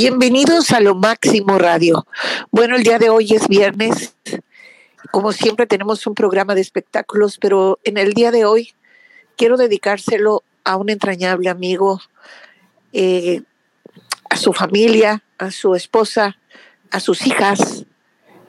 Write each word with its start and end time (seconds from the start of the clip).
Bienvenidos 0.00 0.70
a 0.70 0.78
Lo 0.78 0.94
Máximo 0.94 1.58
Radio. 1.58 2.06
Bueno, 2.52 2.76
el 2.76 2.84
día 2.84 3.00
de 3.00 3.10
hoy 3.10 3.32
es 3.32 3.48
viernes. 3.48 4.14
Como 5.10 5.32
siempre 5.32 5.66
tenemos 5.66 6.06
un 6.06 6.14
programa 6.14 6.54
de 6.54 6.60
espectáculos, 6.60 7.36
pero 7.40 7.80
en 7.82 7.98
el 7.98 8.12
día 8.12 8.30
de 8.30 8.44
hoy 8.44 8.74
quiero 9.36 9.56
dedicárselo 9.56 10.44
a 10.62 10.76
un 10.76 10.88
entrañable 10.88 11.48
amigo, 11.48 12.00
eh, 12.92 13.42
a 14.30 14.36
su 14.36 14.52
familia, 14.52 15.24
a 15.36 15.50
su 15.50 15.74
esposa, 15.74 16.36
a 16.92 17.00
sus 17.00 17.26
hijas, 17.26 17.84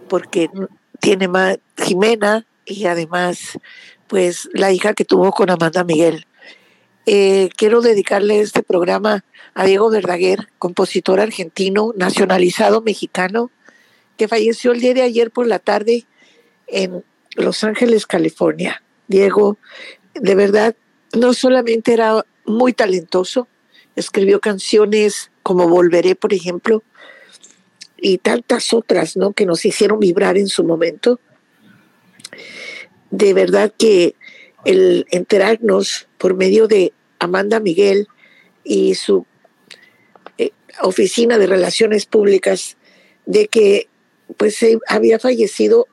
porque 0.08 0.52
tiene 1.00 1.28
más 1.28 1.58
Jimena 1.78 2.46
y 2.64 2.86
además, 2.86 3.58
pues 4.06 4.48
la 4.54 4.72
hija 4.72 4.94
que 4.94 5.04
tuvo 5.04 5.32
con 5.32 5.50
Amanda 5.50 5.84
Miguel. 5.84 6.28
Eh, 7.12 7.50
quiero 7.58 7.82
dedicarle 7.82 8.40
este 8.40 8.62
programa 8.62 9.26
a 9.56 9.66
Diego 9.66 9.90
Verdaguer, 9.90 10.50
compositor 10.60 11.20
argentino, 11.20 11.92
nacionalizado 11.98 12.84
mexicano, 12.84 13.50
que 14.16 14.28
falleció 14.28 14.74
el 14.74 14.80
día 14.80 14.94
de 14.94 15.02
ayer 15.02 15.32
por 15.32 15.48
la 15.48 15.58
tarde 15.58 16.06
en 16.68 17.04
Los 17.34 17.64
Ángeles, 17.64 18.06
California. 18.06 18.84
Diego, 19.08 19.58
de 20.14 20.36
verdad, 20.36 20.76
no 21.18 21.34
solamente 21.34 21.94
era 21.94 22.24
muy 22.46 22.74
talentoso, 22.74 23.48
escribió 23.96 24.40
canciones 24.40 25.32
como 25.42 25.68
Volveré, 25.68 26.14
por 26.14 26.32
ejemplo, 26.32 26.84
y 27.98 28.20
tantas 28.20 28.72
otras, 28.72 29.18
¿no? 29.18 29.34
Que 29.34 29.48
nos 29.48 29.66
hicieron 29.66 30.00
vibrar 30.00 30.38
en 30.38 30.48
su 30.48 30.64
momento. 30.64 31.20
De 33.10 33.34
verdad 33.34 33.74
que 33.76 34.14
el 34.64 35.08
enterarnos 35.10 36.08
por 36.20 36.36
medio 36.36 36.68
de 36.68 36.94
Amanda 37.20 37.60
Miguel 37.60 38.08
y 38.64 38.96
su 38.96 39.26
eh, 40.38 40.52
oficina 40.82 41.38
de 41.38 41.48
relaciones 41.48 42.06
públicas 42.06 42.78
de 43.26 43.48
que 43.48 43.88
pues 44.38 44.60
había 44.88 45.20
fallecido, 45.20 45.88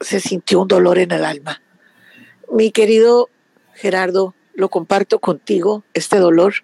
se 0.00 0.20
sintió 0.20 0.60
un 0.60 0.68
dolor 0.68 0.98
en 0.98 1.10
el 1.10 1.24
alma. 1.24 1.62
Mi 2.52 2.70
querido 2.70 3.28
Gerardo, 3.74 4.34
lo 4.54 4.68
comparto 4.68 5.18
contigo, 5.18 5.84
este 5.94 6.18
dolor, 6.18 6.54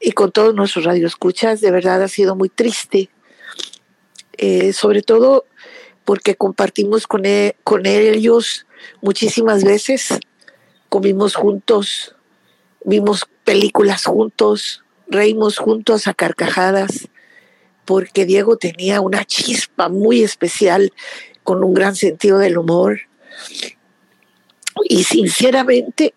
y 0.00 0.12
con 0.12 0.32
todos 0.32 0.54
nuestros 0.54 0.84
radioescuchas, 0.84 1.60
de 1.60 1.70
verdad 1.70 2.02
ha 2.02 2.08
sido 2.08 2.36
muy 2.36 2.48
triste, 2.48 3.10
eh, 4.36 4.72
sobre 4.72 5.02
todo 5.02 5.44
porque 6.04 6.34
compartimos 6.34 7.06
con, 7.06 7.26
e, 7.26 7.56
con 7.62 7.86
ellos 7.86 8.66
muchísimas 9.00 9.64
veces, 9.64 10.18
comimos 10.88 11.34
juntos, 11.34 12.16
vimos 12.84 13.28
películas 13.50 14.04
juntos, 14.04 14.84
reímos 15.08 15.58
juntos 15.58 16.06
a 16.06 16.14
carcajadas, 16.14 17.08
porque 17.84 18.24
Diego 18.24 18.56
tenía 18.56 19.00
una 19.00 19.24
chispa 19.24 19.88
muy 19.88 20.22
especial, 20.22 20.92
con 21.42 21.64
un 21.64 21.74
gran 21.74 21.96
sentido 21.96 22.38
del 22.38 22.58
humor. 22.58 23.00
Y 24.84 25.02
sinceramente, 25.02 26.14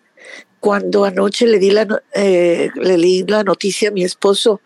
cuando 0.60 1.04
anoche 1.04 1.48
le 1.48 1.58
di 1.58 1.72
la, 1.72 2.04
eh, 2.14 2.70
la 2.76 3.42
noticia 3.42 3.88
a 3.88 3.92
mi 3.92 4.04
esposo, 4.04 4.60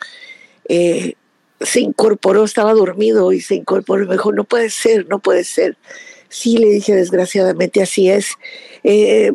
eh, 0.69 1.15
se 1.61 1.81
incorporó, 1.81 2.45
estaba 2.45 2.75
dormido 2.75 3.33
y 3.33 3.41
se 3.41 3.55
incorporó. 3.55 4.05
Me 4.05 4.13
dijo, 4.13 4.31
no 4.31 4.45
puede 4.45 4.69
ser, 4.69 5.09
no 5.09 5.21
puede 5.21 5.45
ser. 5.45 5.79
Sí, 6.29 6.59
le 6.59 6.69
dije, 6.69 6.95
desgraciadamente 6.95 7.83
así 7.83 8.11
es. 8.11 8.35
Eh, 8.85 9.33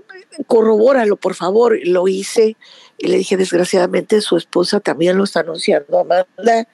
corrobóralo, 0.48 1.18
por 1.18 1.36
favor. 1.36 1.78
Lo 1.84 2.08
hice 2.08 2.56
y 2.98 3.08
le 3.08 3.18
dije, 3.18 3.38
desgraciadamente, 3.38 4.22
su 4.22 4.38
esposa 4.38 4.80
también 4.80 5.18
lo 5.18 5.24
está 5.24 5.42
anunciando, 5.42 6.00
Amanda. 6.00 6.68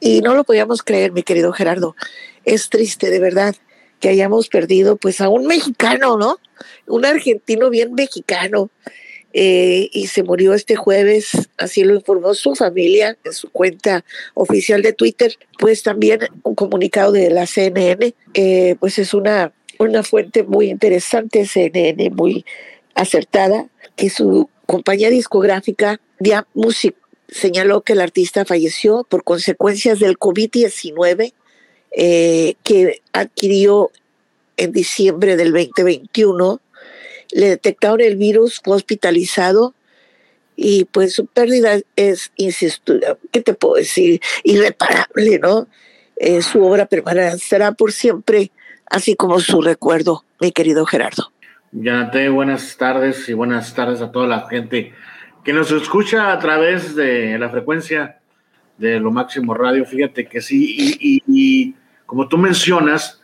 Y 0.00 0.20
no 0.20 0.34
lo 0.34 0.44
podíamos 0.44 0.82
creer, 0.82 1.12
mi 1.12 1.22
querido 1.22 1.52
Gerardo. 1.52 1.96
Es 2.44 2.68
triste, 2.68 3.10
de 3.10 3.20
verdad, 3.20 3.54
que 4.00 4.10
hayamos 4.10 4.48
perdido 4.48 4.96
pues 4.96 5.20
a 5.20 5.28
un 5.28 5.46
mexicano, 5.46 6.18
¿no? 6.18 6.38
Un 6.86 7.06
argentino 7.06 7.70
bien 7.70 7.94
mexicano. 7.94 8.70
Eh, 9.36 9.90
y 9.92 10.06
se 10.06 10.22
murió 10.22 10.54
este 10.54 10.76
jueves, 10.76 11.32
así 11.58 11.82
lo 11.82 11.94
informó 11.94 12.34
su 12.34 12.54
familia 12.54 13.18
en 13.24 13.32
su 13.32 13.50
cuenta 13.50 14.04
oficial 14.34 14.80
de 14.80 14.92
Twitter, 14.92 15.36
pues 15.58 15.82
también 15.82 16.20
un 16.44 16.54
comunicado 16.54 17.10
de 17.10 17.30
la 17.30 17.44
CNN, 17.44 18.14
eh, 18.34 18.76
pues 18.78 19.00
es 19.00 19.12
una, 19.12 19.52
una 19.80 20.04
fuente 20.04 20.44
muy 20.44 20.70
interesante, 20.70 21.46
CNN, 21.46 22.10
muy 22.10 22.44
acertada, 22.94 23.66
que 23.96 24.08
su 24.08 24.48
compañía 24.66 25.10
discográfica 25.10 26.00
Dia 26.20 26.46
Music 26.54 26.94
señaló 27.26 27.80
que 27.80 27.94
el 27.94 28.00
artista 28.00 28.44
falleció 28.44 29.02
por 29.02 29.24
consecuencias 29.24 29.98
del 29.98 30.16
COVID-19 30.16 31.32
eh, 31.96 32.54
que 32.62 33.02
adquirió 33.12 33.90
en 34.56 34.72
diciembre 34.72 35.36
del 35.36 35.52
2021. 35.52 36.60
Le 37.34 37.48
detectaron 37.48 38.00
el 38.00 38.16
virus, 38.16 38.60
fue 38.64 38.76
hospitalizado 38.76 39.74
y 40.56 40.84
pues 40.84 41.14
su 41.14 41.26
pérdida 41.26 41.80
es, 41.96 42.32
insisto, 42.36 42.94
¿qué 43.32 43.40
te 43.40 43.54
puedo 43.54 43.74
decir? 43.74 44.20
Irreparable, 44.44 45.40
¿no? 45.40 45.66
Eh, 46.16 46.42
su 46.42 46.64
obra 46.64 46.86
permanecerá 46.86 47.72
por 47.72 47.90
siempre, 47.90 48.52
así 48.86 49.16
como 49.16 49.40
su 49.40 49.60
recuerdo, 49.60 50.24
mi 50.40 50.52
querido 50.52 50.86
Gerardo. 50.86 51.32
Yanate, 51.72 52.28
buenas 52.28 52.76
tardes 52.76 53.28
y 53.28 53.32
buenas 53.32 53.74
tardes 53.74 54.00
a 54.00 54.12
toda 54.12 54.28
la 54.28 54.46
gente 54.48 54.94
que 55.42 55.52
nos 55.52 55.72
escucha 55.72 56.32
a 56.32 56.38
través 56.38 56.94
de 56.94 57.36
la 57.36 57.50
frecuencia 57.50 58.20
de 58.78 59.00
lo 59.00 59.10
máximo 59.10 59.54
radio. 59.54 59.84
Fíjate 59.84 60.26
que 60.26 60.40
sí, 60.40 60.96
y, 61.00 61.74
como 62.06 62.28
tú 62.28 62.38
mencionas, 62.38 63.20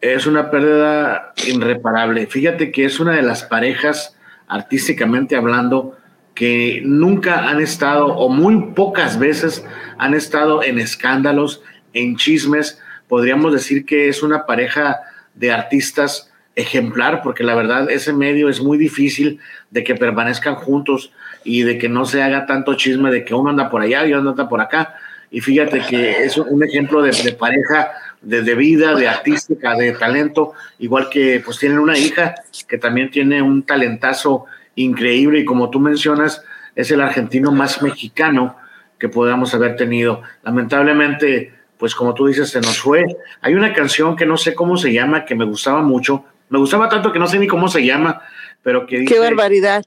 es 0.00 0.26
una 0.26 0.50
pérdida 0.50 1.32
irreparable. 1.46 2.26
Fíjate 2.26 2.70
que 2.70 2.84
es 2.84 3.00
una 3.00 3.12
de 3.12 3.22
las 3.22 3.42
parejas, 3.42 4.16
artísticamente 4.46 5.36
hablando, 5.36 5.96
que 6.34 6.82
nunca 6.84 7.48
han 7.48 7.60
estado, 7.60 8.06
o 8.06 8.28
muy 8.28 8.72
pocas 8.74 9.18
veces 9.18 9.64
han 9.98 10.14
estado 10.14 10.62
en 10.62 10.78
escándalos, 10.78 11.62
en 11.92 12.16
chismes. 12.16 12.80
Podríamos 13.08 13.52
decir 13.52 13.84
que 13.84 14.08
es 14.08 14.22
una 14.22 14.46
pareja 14.46 15.00
de 15.34 15.50
artistas 15.50 16.32
ejemplar, 16.54 17.22
porque 17.22 17.44
la 17.44 17.54
verdad 17.54 17.90
ese 17.90 18.12
medio 18.12 18.48
es 18.48 18.60
muy 18.60 18.78
difícil 18.78 19.38
de 19.70 19.84
que 19.84 19.94
permanezcan 19.94 20.56
juntos 20.56 21.12
y 21.44 21.62
de 21.62 21.78
que 21.78 21.88
no 21.88 22.04
se 22.04 22.22
haga 22.22 22.46
tanto 22.46 22.74
chisme 22.74 23.10
de 23.10 23.24
que 23.24 23.34
uno 23.34 23.50
anda 23.50 23.70
por 23.70 23.80
allá 23.80 24.06
y 24.06 24.12
uno 24.12 24.30
anda 24.30 24.48
por 24.48 24.60
acá. 24.60 24.94
Y 25.30 25.40
fíjate 25.40 25.80
que 25.80 26.24
es 26.24 26.36
un 26.36 26.64
ejemplo 26.64 27.02
de, 27.02 27.12
pareja, 27.38 27.92
de, 28.22 28.42
de, 28.42 28.54
vida, 28.54 28.94
de 28.94 29.08
artística, 29.08 29.74
de 29.74 29.92
talento, 29.92 30.52
igual 30.78 31.08
que 31.08 31.40
pues 31.44 31.58
tienen 31.58 31.78
una 31.78 31.96
hija 31.96 32.34
que 32.66 32.78
también 32.78 33.10
tiene 33.10 33.42
un 33.42 33.62
talentazo 33.62 34.46
increíble 34.74 35.40
y 35.40 35.44
como 35.44 35.70
tú 35.70 35.80
mencionas, 35.80 36.42
es 36.74 36.90
el 36.90 37.00
argentino 37.00 37.50
más 37.52 37.82
mexicano 37.82 38.56
que 38.98 39.08
podamos 39.08 39.54
haber 39.54 39.76
tenido. 39.76 40.22
Lamentablemente, 40.42 41.52
pues 41.78 41.94
como 41.94 42.14
tú 42.14 42.26
dices, 42.26 42.50
se 42.50 42.60
nos 42.60 42.78
fue. 42.78 43.04
Hay 43.40 43.54
una 43.54 43.72
canción 43.72 44.16
que 44.16 44.26
no 44.26 44.36
sé 44.36 44.54
cómo 44.54 44.76
se 44.76 44.92
llama, 44.92 45.24
que 45.24 45.34
me 45.34 45.44
gustaba 45.44 45.82
mucho, 45.82 46.24
me 46.48 46.58
gustaba 46.58 46.88
tanto 46.88 47.12
que 47.12 47.18
no 47.18 47.26
sé 47.26 47.38
ni 47.38 47.46
cómo 47.46 47.68
se 47.68 47.84
llama, 47.84 48.22
pero 48.62 48.86
que 48.86 49.00
dice... 49.00 49.14
Qué 49.14 49.20
barbaridad. 49.20 49.84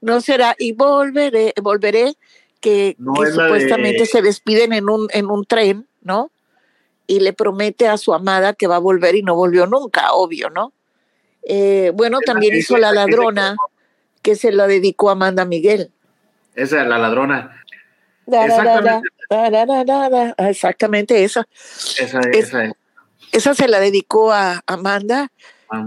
No 0.00 0.20
será, 0.20 0.54
y 0.58 0.72
volveré, 0.72 1.52
volveré, 1.60 2.14
que, 2.60 2.96
supuestamente 2.98 4.06
se 4.06 4.22
despiden 4.22 4.72
en 4.72 4.88
un, 4.88 5.08
en 5.12 5.26
un 5.26 5.44
tren, 5.44 5.86
¿no? 6.02 6.30
Y 7.08 7.18
le 7.20 7.32
promete 7.32 7.88
a 7.88 7.96
su 7.96 8.14
amada 8.14 8.52
que 8.52 8.68
va 8.68 8.76
a 8.76 8.80
volver 8.80 9.16
y 9.16 9.22
no 9.22 9.34
volvió 9.34 9.66
nunca, 9.66 10.12
obvio, 10.12 10.50
¿no? 10.50 10.72
Eh, 11.42 11.90
bueno, 11.94 12.20
también 12.20 12.54
hizo 12.54 12.76
La 12.76 12.92
Ladrona, 12.92 13.56
que 14.22 14.36
se 14.36 14.52
la 14.52 14.68
dedicó 14.68 15.08
a 15.08 15.12
Amanda 15.12 15.44
Miguel. 15.44 15.90
Esa, 16.54 16.84
La 16.84 16.98
Ladrona. 16.98 17.62
Exactamente, 20.38 21.24
esa. 21.24 21.48
Esa, 21.98 22.20
esa, 22.32 22.72
esa 23.32 23.54
se 23.54 23.68
la 23.68 23.80
dedicó 23.80 24.32
a 24.32 24.62
Amanda 24.66 25.30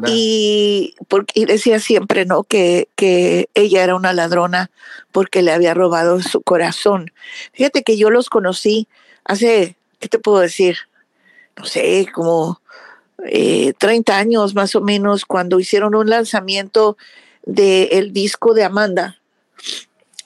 y, 0.06 0.96
porque, 1.08 1.46
decía 1.46 1.80
siempre, 1.80 2.26
¿no? 2.26 2.44
Que, 2.44 2.88
que 2.96 3.50
ella 3.54 3.84
era 3.84 3.96
una 3.96 4.14
ladrona 4.14 4.70
porque 5.12 5.42
le 5.42 5.52
había 5.52 5.74
robado 5.74 6.22
su 6.22 6.42
corazón. 6.42 7.12
Fíjate 7.54 7.84
que 7.84 7.98
yo 7.98 8.10
los 8.10 8.30
conocí 8.30 8.88
hace, 9.26 9.76
¿qué 10.00 10.08
te 10.08 10.20
puedo 10.20 10.40
decir? 10.40 10.78
No 11.58 11.66
sé, 11.66 12.08
como 12.14 12.62
eh, 13.26 13.74
30 13.78 14.18
años 14.18 14.56
más 14.56 14.76
o 14.76 14.82
menos, 14.82 15.26
cuando 15.26 15.60
hicieron 15.60 15.96
un 15.96 16.10
lanzamiento 16.10 16.98
del 17.44 18.14
disco 18.14 18.54
de 18.54 18.64
Amanda, 18.64 19.20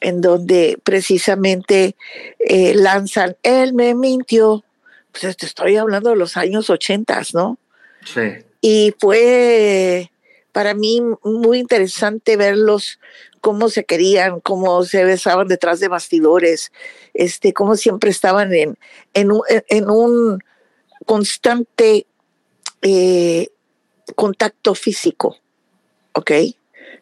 en 0.02 0.22
donde 0.22 0.80
precisamente 0.84 1.96
eh, 2.40 2.74
lanzan 2.76 3.36
Él 3.44 3.74
me 3.74 3.96
mintió. 3.96 4.64
Pues 5.12 5.38
te 5.38 5.46
estoy 5.46 5.78
hablando 5.78 6.10
de 6.10 6.18
los 6.18 6.36
años 6.38 6.70
80, 6.70 7.22
¿no? 7.34 7.58
Sí. 8.04 8.44
Y 8.62 8.94
fue 9.00 10.12
para 10.52 10.74
mí 10.74 11.02
muy 11.24 11.60
interesante 11.60 12.38
verlos 12.38 13.00
cómo 13.42 13.70
se 13.70 13.84
querían, 13.84 14.40
cómo 14.40 14.84
se 14.86 15.04
besaban 15.04 15.48
detrás 15.48 15.80
de 15.80 15.88
bastidores, 15.88 16.72
este, 17.14 17.54
cómo 17.54 17.76
siempre 17.76 18.10
estaban 18.10 18.54
en, 18.54 18.78
en, 19.14 19.32
un, 19.32 19.42
en 19.50 19.90
un 19.90 20.44
constante 21.06 22.06
eh, 22.82 23.50
contacto 24.16 24.76
físico, 24.76 25.38
¿ok? 26.14 26.32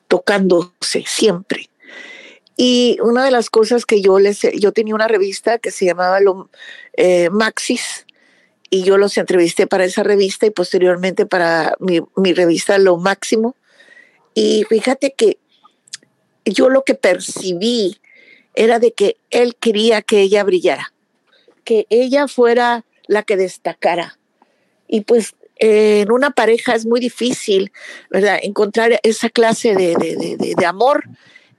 Tocándose 0.07 1.03
siempre. 1.07 1.69
Y 2.55 2.97
una 3.01 3.25
de 3.25 3.31
las 3.31 3.49
cosas 3.49 3.85
que 3.85 4.01
yo 4.01 4.19
les, 4.19 4.41
yo 4.59 4.71
tenía 4.71 4.95
una 4.95 5.07
revista 5.07 5.57
que 5.57 5.71
se 5.71 5.85
llamaba 5.85 6.19
lo, 6.19 6.49
eh, 6.93 7.29
Maxis, 7.31 8.05
y 8.69 8.83
yo 8.83 8.97
los 8.97 9.17
entrevisté 9.17 9.67
para 9.67 9.85
esa 9.85 10.01
revista 10.01 10.45
y 10.45 10.49
posteriormente 10.49 11.25
para 11.25 11.75
mi, 11.79 12.01
mi, 12.15 12.33
revista 12.33 12.77
Lo 12.79 12.97
Máximo. 12.97 13.55
Y 14.33 14.65
fíjate 14.67 15.13
que 15.13 15.37
yo 16.43 16.69
lo 16.69 16.83
que 16.83 16.95
percibí 16.95 17.99
era 18.55 18.79
de 18.79 18.91
que 18.91 19.17
él 19.29 19.55
quería 19.59 20.01
que 20.01 20.21
ella 20.21 20.43
brillara, 20.43 20.91
que 21.63 21.85
ella 21.89 22.27
fuera 22.27 22.83
la 23.07 23.23
que 23.23 23.37
destacara. 23.37 24.17
Y 24.87 25.01
pues 25.01 25.35
en 25.57 26.11
una 26.11 26.31
pareja 26.31 26.75
es 26.75 26.85
muy 26.85 26.99
difícil, 26.99 27.71
¿verdad? 28.09 28.39
Encontrar 28.41 28.99
esa 29.03 29.29
clase 29.29 29.75
de, 29.75 29.95
de, 29.95 30.15
de, 30.37 30.55
de 30.55 30.65
amor 30.65 31.05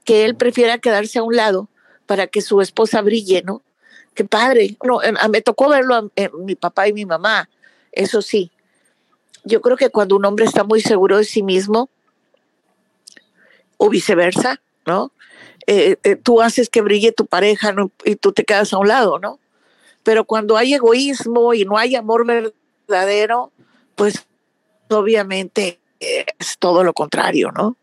que 0.05 0.25
él 0.25 0.37
prefiera 0.37 0.79
quedarse 0.79 1.19
a 1.19 1.23
un 1.23 1.37
lado 1.37 1.69
para 2.06 2.26
que 2.26 2.43
su 2.43 2.61
esposa 2.61 3.00
brille, 3.02 3.43
¿no? 3.43 3.62
Qué 4.14 4.25
padre. 4.25 4.76
No, 4.85 5.00
me 5.29 5.43
tocó 5.43 5.69
verlo 5.69 5.94
a, 5.96 6.05
mi 6.38 6.55
papá 6.55 6.88
y 6.88 6.93
mi 6.93 7.05
mamá, 7.05 7.49
eso 7.93 8.23
sí. 8.23 8.50
Yo 9.44 9.61
creo 9.61 9.76
que 9.76 9.91
cuando 9.91 10.17
un 10.17 10.25
hombre 10.25 10.44
está 10.44 10.64
muy 10.64 10.81
seguro 10.81 11.19
de 11.19 11.25
sí 11.25 11.43
mismo, 11.43 11.91
o 13.76 13.91
viceversa, 13.91 14.61
¿no? 14.87 15.12
Eh, 15.67 15.96
eh, 16.05 16.17
tú 16.17 16.41
haces 16.41 16.69
que 16.69 16.81
brille 16.81 17.12
tu 17.12 17.26
pareja 17.26 17.75
y 18.05 18.17
tú 18.17 18.32
te 18.32 18.44
quedas 18.44 18.73
a 18.73 18.79
un 18.79 18.88
lado, 18.88 19.19
¿no? 19.19 19.38
Pero 20.04 20.24
cuando 20.24 20.56
hay 20.56 20.74
egoísmo 20.74 21.54
y 21.54 21.64
no 21.64 21.76
hay 21.76 21.96
amor 21.96 22.24
verdadero, 22.26 23.50
pues 23.96 24.26
obviamente 24.88 25.80
es 25.98 26.58
todo 26.58 26.84
lo 26.84 26.92
contrario, 26.92 27.50
¿no? 27.50 27.76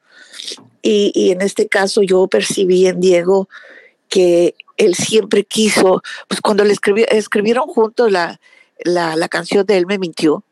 Y, 0.82 1.32
en 1.32 1.42
este 1.42 1.68
caso 1.68 2.02
yo 2.02 2.28
percibí 2.28 2.88
en 2.88 3.00
Diego 3.00 3.50
que 4.10 4.56
él 4.78 4.96
siempre 4.96 5.44
quiso, 5.44 6.02
pues 6.28 6.42
cuando 6.42 6.64
le 6.64 6.74
escribieron 6.74 7.68
juntos 7.68 8.12
la, 8.12 8.40
la, 8.84 9.30
canción 9.30 9.66
de 9.66 9.78
Él 9.78 9.86
me 9.86 10.00
mintió, 10.00 10.44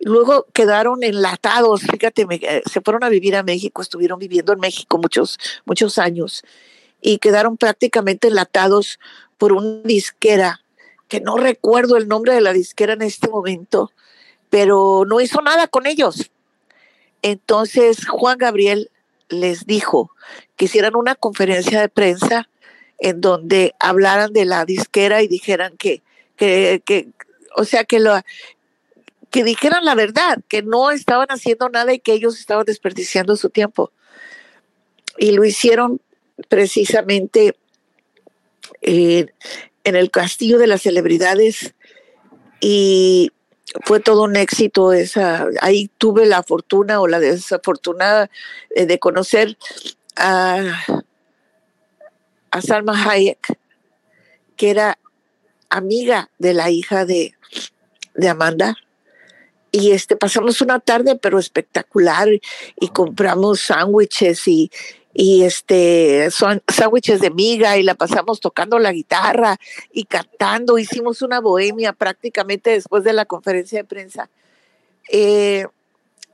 luego 0.00 0.46
quedaron 0.54 1.02
enlatados, 1.02 1.82
fíjate, 1.82 2.26
eh, 2.30 2.62
se 2.64 2.80
fueron 2.80 3.04
a 3.04 3.10
vivir 3.10 3.36
a 3.36 3.42
México, 3.42 3.82
estuvieron 3.82 4.18
viviendo 4.18 4.52
en 4.52 4.60
México 4.60 4.98
muchos, 4.98 5.38
muchos 5.66 5.98
años 5.98 6.42
y 7.02 7.18
quedaron 7.18 7.56
prácticamente 7.58 8.28
enlatados 8.28 8.98
por 9.36 9.52
una 9.52 9.82
disquera, 9.84 10.62
que 11.08 11.20
no 11.20 11.36
recuerdo 11.36 11.96
el 11.96 12.08
nombre 12.08 12.34
de 12.34 12.40
la 12.40 12.52
disquera 12.52 12.94
en 12.94 13.02
este 13.02 13.28
momento, 13.28 13.92
pero 14.50 15.04
no 15.06 15.20
hizo 15.20 15.40
nada 15.40 15.66
con 15.68 15.86
ellos. 15.86 16.30
Entonces 17.22 18.06
Juan 18.06 18.38
Gabriel 18.38 18.90
les 19.28 19.66
dijo 19.66 20.10
que 20.56 20.66
hicieran 20.66 20.96
una 20.96 21.14
conferencia 21.14 21.80
de 21.80 21.88
prensa 21.88 22.48
en 22.98 23.20
donde 23.20 23.74
hablaran 23.78 24.32
de 24.32 24.44
la 24.44 24.64
disquera 24.64 25.22
y 25.22 25.28
dijeran 25.28 25.76
que, 25.76 26.02
que, 26.36 26.82
que 26.84 27.08
o 27.56 27.64
sea, 27.64 27.84
que 27.84 28.00
lo, 28.00 28.14
que 29.30 29.44
dijeran 29.44 29.84
la 29.84 29.94
verdad, 29.94 30.38
que 30.48 30.62
no 30.62 30.90
estaban 30.90 31.28
haciendo 31.28 31.68
nada 31.68 31.92
y 31.92 31.98
que 31.98 32.12
ellos 32.12 32.38
estaban 32.38 32.64
desperdiciando 32.64 33.36
su 33.36 33.50
tiempo. 33.50 33.90
Y 35.18 35.32
lo 35.32 35.44
hicieron 35.44 36.00
precisamente 36.48 37.56
eh, 38.82 39.26
en 39.86 39.96
el 39.96 40.10
Castillo 40.10 40.58
de 40.58 40.66
las 40.66 40.82
Celebridades 40.82 41.74
y 42.60 43.30
fue 43.84 44.00
todo 44.00 44.24
un 44.24 44.36
éxito 44.36 44.92
esa 44.92 45.46
ahí 45.60 45.90
tuve 45.98 46.26
la 46.26 46.42
fortuna 46.42 47.00
o 47.00 47.06
la 47.06 47.20
desafortunada 47.20 48.28
eh, 48.74 48.86
de 48.86 48.98
conocer 48.98 49.56
a, 50.16 50.60
a 52.50 52.62
Salma 52.62 53.10
Hayek 53.10 53.56
que 54.56 54.70
era 54.70 54.98
amiga 55.68 56.30
de 56.38 56.54
la 56.54 56.70
hija 56.70 57.04
de, 57.04 57.34
de 58.14 58.28
Amanda. 58.28 58.76
Y 59.70 59.92
este 59.92 60.16
pasamos 60.16 60.60
una 60.60 60.80
tarde 60.80 61.16
pero 61.20 61.38
espectacular 61.38 62.28
y 62.80 62.88
compramos 62.88 63.60
sándwiches 63.60 64.48
y, 64.48 64.70
y 65.18 65.44
este 65.44 66.30
son 66.30 66.62
sándwiches 66.68 67.22
de 67.22 67.30
miga 67.30 67.78
y 67.78 67.82
la 67.82 67.94
pasamos 67.94 68.38
tocando 68.38 68.78
la 68.78 68.92
guitarra 68.92 69.56
y 69.90 70.04
cantando, 70.04 70.76
hicimos 70.76 71.22
una 71.22 71.40
bohemia 71.40 71.94
prácticamente 71.94 72.70
después 72.70 73.02
de 73.02 73.14
la 73.14 73.24
conferencia 73.24 73.78
de 73.78 73.84
prensa. 73.84 74.28
Eh, 75.10 75.66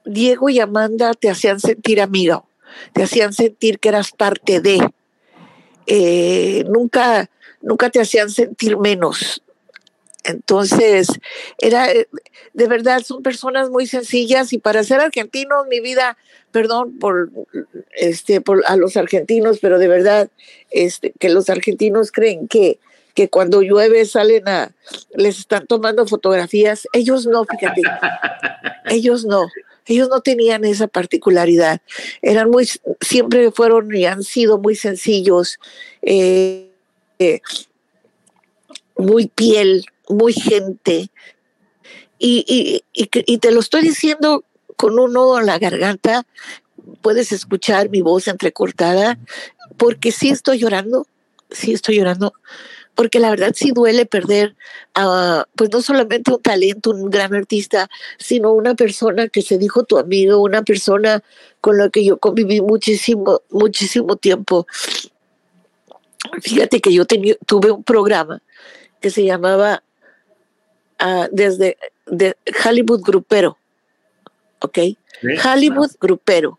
Diego 0.04 0.48
y 0.48 0.58
Amanda 0.58 1.14
te 1.14 1.30
hacían 1.30 1.60
sentir 1.60 2.00
amigo, 2.00 2.48
te 2.92 3.04
hacían 3.04 3.32
sentir 3.32 3.78
que 3.78 3.90
eras 3.90 4.10
parte 4.10 4.60
de, 4.60 4.80
eh, 5.86 6.64
nunca, 6.68 7.30
nunca 7.60 7.88
te 7.88 8.00
hacían 8.00 8.30
sentir 8.30 8.76
menos. 8.78 9.41
Entonces, 10.24 11.08
era, 11.58 11.88
de 11.88 12.66
verdad, 12.66 13.02
son 13.04 13.22
personas 13.22 13.70
muy 13.70 13.86
sencillas 13.86 14.52
y 14.52 14.58
para 14.58 14.84
ser 14.84 15.00
argentinos, 15.00 15.66
mi 15.68 15.80
vida, 15.80 16.16
perdón 16.50 16.98
por, 16.98 17.30
este, 17.96 18.40
por 18.40 18.62
a 18.66 18.76
los 18.76 18.96
argentinos, 18.96 19.58
pero 19.60 19.78
de 19.78 19.88
verdad, 19.88 20.30
este, 20.70 21.12
que 21.18 21.28
los 21.28 21.50
argentinos 21.50 22.12
creen 22.12 22.46
que, 22.46 22.78
que 23.14 23.28
cuando 23.28 23.62
llueve 23.62 24.04
salen 24.04 24.48
a, 24.48 24.72
les 25.14 25.38
están 25.38 25.66
tomando 25.66 26.06
fotografías. 26.06 26.86
Ellos 26.92 27.26
no, 27.26 27.44
fíjate, 27.44 27.82
ellos 28.86 29.24
no. 29.24 29.48
Ellos 29.86 30.08
no 30.08 30.20
tenían 30.20 30.64
esa 30.64 30.86
particularidad. 30.86 31.80
Eran 32.22 32.50
muy, 32.50 32.68
siempre 33.00 33.50
fueron 33.50 33.94
y 33.94 34.04
han 34.04 34.22
sido 34.22 34.58
muy 34.58 34.76
sencillos, 34.76 35.58
eh, 36.02 36.70
eh, 37.18 37.40
muy 38.96 39.26
piel, 39.26 39.84
muy 40.08 40.32
gente. 40.32 41.10
Y, 42.18 42.44
y, 42.46 42.84
y, 43.26 43.38
te 43.38 43.50
lo 43.50 43.60
estoy 43.60 43.82
diciendo 43.82 44.44
con 44.76 44.98
un 44.98 45.12
nudo 45.12 45.40
en 45.40 45.46
la 45.46 45.58
garganta. 45.58 46.24
Puedes 47.00 47.32
escuchar 47.32 47.90
mi 47.90 48.00
voz 48.00 48.28
entrecortada, 48.28 49.18
porque 49.76 50.12
sí 50.12 50.30
estoy 50.30 50.58
llorando, 50.58 51.06
sí 51.50 51.72
estoy 51.72 51.96
llorando, 51.96 52.32
porque 52.94 53.18
la 53.18 53.30
verdad 53.30 53.52
sí 53.54 53.72
duele 53.72 54.06
perder 54.06 54.54
a, 54.94 55.46
pues 55.56 55.70
no 55.72 55.82
solamente 55.82 56.32
un 56.32 56.42
talento, 56.42 56.90
un 56.90 57.10
gran 57.10 57.34
artista, 57.34 57.88
sino 58.18 58.52
una 58.52 58.74
persona 58.74 59.28
que 59.28 59.42
se 59.42 59.58
dijo 59.58 59.84
tu 59.84 59.98
amigo, 59.98 60.38
una 60.38 60.62
persona 60.62 61.22
con 61.60 61.78
la 61.78 61.88
que 61.88 62.04
yo 62.04 62.18
conviví 62.18 62.60
muchísimo, 62.60 63.40
muchísimo 63.50 64.16
tiempo. 64.16 64.66
Fíjate 66.40 66.80
que 66.80 66.92
yo 66.92 67.04
tuve 67.04 67.70
un 67.70 67.82
programa 67.82 68.42
que 69.00 69.10
se 69.10 69.24
llamaba 69.24 69.82
uh, 71.04 71.28
desde 71.30 71.76
de 72.06 72.36
Hollywood 72.64 73.02
Grupero, 73.02 73.58
¿ok? 74.60 74.78
¿Sí? 74.78 74.96
Hollywood. 75.44 75.90
Grupero. 76.00 76.58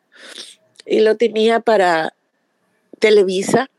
Y 0.86 1.02
lo 1.02 1.16
tenía 1.16 1.60
para 1.60 2.14
Televisa 3.00 3.70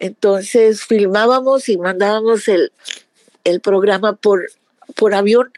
entonces 0.00 0.82
filmábamos 0.82 1.68
y 1.68 1.76
mandábamos 1.76 2.48
el, 2.48 2.72
el 3.44 3.60
programa 3.60 4.16
por, 4.16 4.50
por 4.96 5.14
avión 5.14 5.52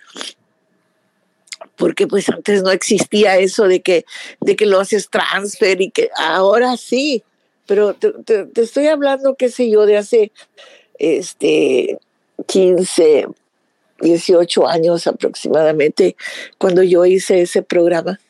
porque 1.76 2.08
pues 2.08 2.28
antes 2.28 2.62
no 2.62 2.72
existía 2.72 3.38
eso 3.38 3.66
de 3.68 3.82
que, 3.82 4.04
de 4.40 4.56
que 4.56 4.66
lo 4.66 4.80
haces 4.80 5.08
transfer 5.08 5.80
y 5.80 5.90
que 5.90 6.10
ahora 6.16 6.76
sí, 6.76 7.22
pero 7.66 7.94
te, 7.94 8.12
te, 8.24 8.46
te, 8.46 8.62
estoy 8.62 8.88
hablando, 8.88 9.36
qué 9.36 9.48
sé 9.48 9.70
yo, 9.70 9.86
de 9.86 9.96
hace 9.96 10.32
este 10.98 11.98
15, 12.46 13.28
18 14.02 14.68
años 14.68 15.06
aproximadamente, 15.06 16.16
cuando 16.58 16.82
yo 16.82 17.06
hice 17.06 17.40
ese 17.40 17.62
programa. 17.62 18.20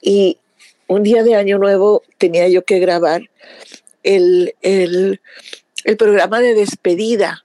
Y 0.00 0.38
un 0.86 1.02
día 1.02 1.22
de 1.22 1.34
Año 1.34 1.58
Nuevo 1.58 2.02
tenía 2.18 2.48
yo 2.48 2.64
que 2.64 2.78
grabar 2.78 3.22
el, 4.02 4.54
el, 4.62 5.20
el 5.84 5.96
programa 5.96 6.40
de 6.40 6.54
despedida 6.54 7.44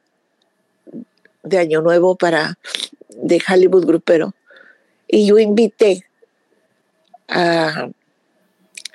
de 1.44 1.58
Año 1.58 1.82
Nuevo 1.82 2.16
para 2.16 2.60
de 3.10 3.42
Hollywood 3.48 3.86
Grupero. 3.86 4.34
Y 5.08 5.26
yo 5.28 5.40
invité 5.40 6.06
a, 7.28 7.90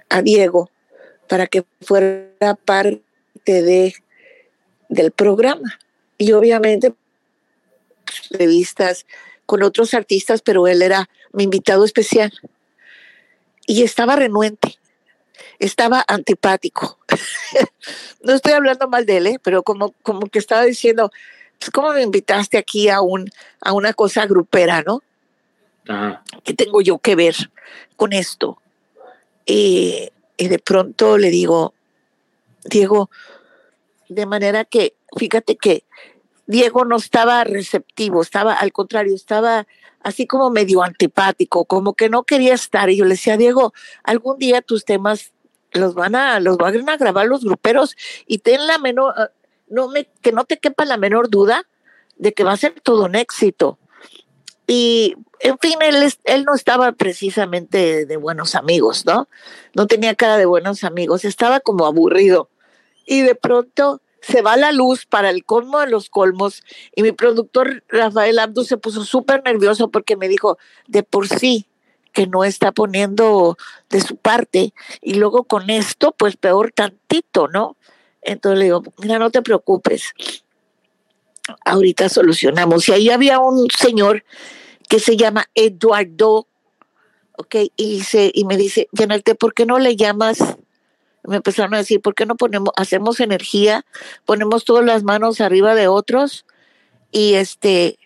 a 0.08 0.22
Diego 0.22 0.70
para 1.28 1.46
que 1.46 1.64
fuera 1.80 2.54
parte 2.64 3.02
de, 3.46 3.94
del 4.88 5.12
programa. 5.12 5.78
Y 6.18 6.32
obviamente 6.32 6.92
revistas 8.30 9.06
con 9.46 9.62
otros 9.62 9.94
artistas, 9.94 10.42
pero 10.42 10.66
él 10.66 10.82
era 10.82 11.08
mi 11.32 11.44
invitado 11.44 11.84
especial. 11.84 12.32
y 13.66 13.82
estaba 13.82 14.16
renuente, 14.16 14.78
estaba 15.58 16.04
antipático. 16.08 16.98
no 18.22 18.32
estoy 18.32 18.52
hablando 18.52 18.88
mal 18.88 19.06
de 19.06 19.18
él, 19.18 19.26
¿eh? 19.28 19.40
pero 19.42 19.62
como, 19.62 19.92
como 20.02 20.26
que 20.26 20.40
estaba 20.40 20.64
diciendo, 20.64 21.12
pues, 21.58 21.70
¿cómo 21.70 21.92
me 21.92 22.02
invitaste 22.02 22.58
aquí 22.58 22.88
a, 22.88 23.00
un, 23.00 23.30
a 23.60 23.72
una 23.72 23.92
cosa 23.92 24.26
grupera, 24.26 24.82
no? 24.82 25.02
¿Qué 26.44 26.54
tengo 26.54 26.80
yo 26.80 26.98
que 26.98 27.14
ver 27.14 27.34
con 27.96 28.12
esto? 28.12 28.58
y 29.44 30.10
de 30.38 30.58
pronto 30.58 31.18
le 31.18 31.28
digo, 31.28 31.74
Diego, 32.64 33.10
de 34.08 34.26
manera 34.26 34.64
que, 34.64 34.94
fíjate 35.16 35.56
que 35.56 35.84
Diego 36.52 36.84
no 36.84 36.96
estaba 36.96 37.42
receptivo, 37.44 38.22
estaba 38.22 38.52
al 38.54 38.72
contrario, 38.72 39.14
estaba 39.14 39.66
así 40.02 40.26
como 40.26 40.50
medio 40.50 40.82
antipático, 40.82 41.64
como 41.64 41.94
que 41.94 42.08
no 42.08 42.24
quería 42.24 42.54
estar. 42.54 42.90
Y 42.90 42.98
yo 42.98 43.04
le 43.04 43.14
decía, 43.14 43.36
Diego, 43.36 43.72
algún 44.04 44.38
día 44.38 44.60
tus 44.60 44.84
temas 44.84 45.32
los 45.72 45.94
van 45.94 46.14
a, 46.14 46.38
los 46.40 46.58
van 46.58 46.88
a 46.88 46.96
grabar 46.98 47.26
los 47.26 47.42
gruperos 47.42 47.96
y 48.26 48.38
ten 48.38 48.66
la 48.66 48.78
menor, 48.78 49.14
ah, 49.16 49.30
no 49.68 49.88
me, 49.88 50.08
que 50.20 50.32
no 50.32 50.44
te 50.44 50.58
quepa 50.58 50.84
la 50.84 50.98
menor 50.98 51.30
duda 51.30 51.66
de 52.16 52.34
que 52.34 52.44
va 52.44 52.52
a 52.52 52.58
ser 52.58 52.74
todo 52.82 53.06
un 53.06 53.14
éxito. 53.14 53.78
Y, 54.66 55.16
en 55.40 55.58
fin, 55.58 55.78
él, 55.80 56.12
él 56.24 56.44
no 56.44 56.54
estaba 56.54 56.92
precisamente 56.92 58.04
de 58.04 58.16
buenos 58.18 58.54
amigos, 58.54 59.06
¿no? 59.06 59.28
No 59.74 59.86
tenía 59.86 60.14
cara 60.14 60.36
de 60.36 60.44
buenos 60.44 60.84
amigos, 60.84 61.24
estaba 61.24 61.60
como 61.60 61.86
aburrido. 61.86 62.50
Y 63.06 63.22
de 63.22 63.34
pronto 63.34 64.01
se 64.22 64.40
va 64.40 64.56
la 64.56 64.72
luz 64.72 65.04
para 65.04 65.30
el 65.30 65.44
colmo 65.44 65.80
de 65.80 65.88
los 65.88 66.08
colmos 66.08 66.62
y 66.94 67.02
mi 67.02 67.12
productor 67.12 67.84
Rafael 67.88 68.38
Abdu 68.38 68.64
se 68.64 68.78
puso 68.78 69.04
súper 69.04 69.42
nervioso 69.44 69.90
porque 69.90 70.16
me 70.16 70.28
dijo, 70.28 70.58
de 70.86 71.02
por 71.02 71.28
sí, 71.28 71.66
que 72.12 72.26
no 72.26 72.44
está 72.44 72.72
poniendo 72.72 73.56
de 73.90 74.00
su 74.00 74.16
parte 74.16 74.72
y 75.00 75.14
luego 75.14 75.44
con 75.44 75.70
esto, 75.70 76.12
pues 76.12 76.36
peor 76.36 76.72
tantito, 76.72 77.48
¿no? 77.48 77.76
Entonces 78.20 78.58
le 78.58 78.64
digo, 78.66 78.82
mira, 78.98 79.18
no 79.18 79.30
te 79.30 79.42
preocupes, 79.42 80.14
ahorita 81.64 82.08
solucionamos. 82.08 82.88
Y 82.88 82.92
ahí 82.92 83.10
había 83.10 83.40
un 83.40 83.66
señor 83.76 84.24
que 84.88 85.00
se 85.00 85.16
llama 85.16 85.48
Eduardo, 85.54 86.46
¿ok? 87.36 87.56
Y, 87.76 88.02
y 88.12 88.44
me 88.44 88.56
dice, 88.56 88.88
Llenarte, 88.92 89.34
¿por 89.34 89.54
qué 89.54 89.66
no 89.66 89.78
le 89.78 89.96
llamas? 89.96 90.38
Me 91.24 91.36
empezaron 91.36 91.74
a 91.74 91.78
decir, 91.78 92.00
¿por 92.00 92.14
qué 92.14 92.26
no 92.26 92.36
ponemos, 92.36 92.72
hacemos 92.76 93.20
energía, 93.20 93.84
ponemos 94.24 94.64
todas 94.64 94.84
las 94.84 95.02
manos 95.04 95.40
arriba 95.40 95.74
de 95.74 95.88
otros 95.88 96.44
y 97.10 97.34
este, 97.34 97.98